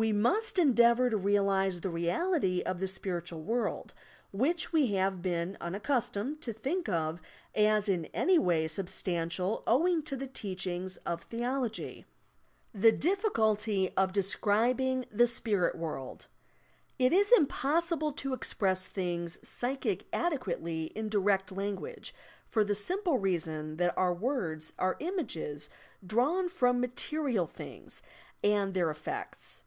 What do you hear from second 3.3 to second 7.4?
nal world, which we have been unaccustomed to think of